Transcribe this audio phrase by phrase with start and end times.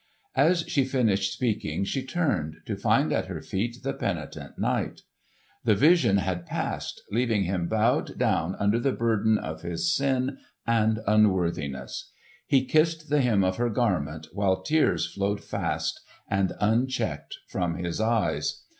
[0.35, 5.01] As she finished speaking she turned, to find at her feet the penitent knight.
[5.63, 11.01] The vision had passed leaving him bowed down under the burden of his sin and
[11.05, 12.09] unworthiness.
[12.47, 17.99] He kissed the hem of her garment while tears flowed fast and unchecked from his
[18.01, 18.63] eyes.